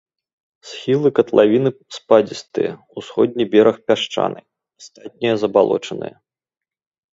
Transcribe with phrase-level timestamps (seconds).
[0.69, 2.71] Схілы катлавіны спадзістыя,
[3.03, 4.39] усходні бераг пясчаны,
[4.83, 6.15] астатнія забалочаныя.